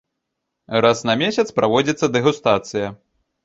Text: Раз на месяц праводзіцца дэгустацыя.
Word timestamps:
Раз 0.85 1.03
на 1.11 1.15
месяц 1.23 1.47
праводзіцца 1.61 2.13
дэгустацыя. 2.17 2.87